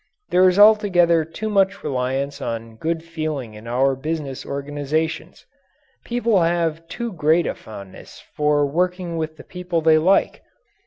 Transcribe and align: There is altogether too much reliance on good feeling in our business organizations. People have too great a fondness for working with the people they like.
There 0.31 0.49
is 0.49 0.57
altogether 0.57 1.23
too 1.23 1.47
much 1.47 1.83
reliance 1.83 2.41
on 2.41 2.75
good 2.77 3.03
feeling 3.03 3.53
in 3.53 3.67
our 3.67 3.95
business 3.95 4.47
organizations. 4.47 5.45
People 6.03 6.41
have 6.41 6.87
too 6.87 7.13
great 7.13 7.45
a 7.45 7.53
fondness 7.53 8.19
for 8.33 8.65
working 8.65 9.15
with 9.15 9.37
the 9.37 9.43
people 9.43 9.79
they 9.79 9.99
like. 9.99 10.41